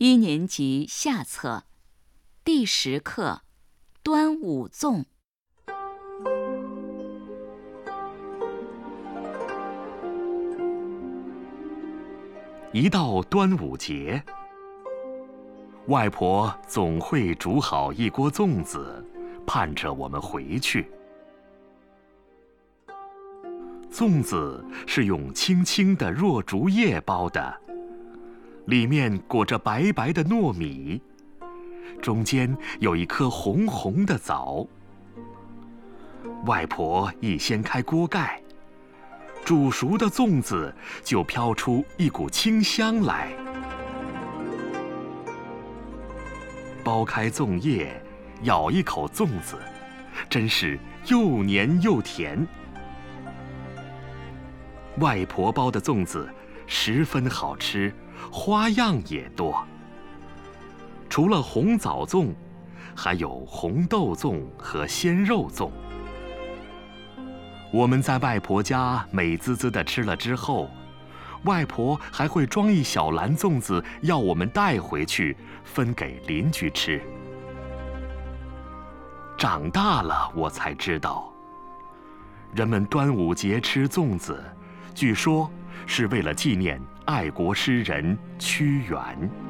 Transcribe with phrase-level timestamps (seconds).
[0.00, 1.64] 一年级下册，
[2.44, 3.42] 第十课
[4.04, 5.04] 《端午粽》。
[12.70, 14.22] 一到端午节，
[15.88, 19.04] 外婆总会煮好一锅粽子，
[19.44, 20.88] 盼着我们回去。
[23.90, 27.62] 粽子是用青青的箬竹叶包的。
[28.68, 31.00] 里面裹着白白的糯米，
[32.02, 34.66] 中间有一颗红红的枣。
[36.44, 38.42] 外婆一掀开锅盖，
[39.42, 43.32] 煮熟的粽子就飘出一股清香来。
[46.84, 47.98] 剥开粽叶，
[48.42, 49.56] 咬一口粽子，
[50.28, 52.46] 真是又黏又甜。
[54.98, 56.28] 外婆包的粽子
[56.68, 57.92] 十分好吃。
[58.30, 59.64] 花样也多，
[61.08, 62.34] 除了红枣粽，
[62.94, 65.70] 还有红豆粽和鲜肉粽。
[67.72, 70.68] 我们在外婆家美滋滋的吃了之后，
[71.44, 77.00] 外婆还会装一小篮粽子要我们带回去分给邻居吃。
[79.38, 81.32] 长大了，我才知道，
[82.52, 84.44] 人们端午节吃粽子，
[84.98, 85.48] 据说
[85.86, 86.76] 是为了纪念。
[87.04, 89.47] 爱国诗人屈原。